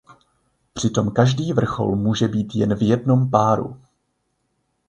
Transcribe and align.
Přitom 0.73 1.11
každý 1.11 1.53
vrchol 1.53 1.95
může 1.95 2.27
být 2.27 2.55
jen 2.55 2.75
v 2.75 2.81
jednom 2.83 3.29
páru. 3.31 3.77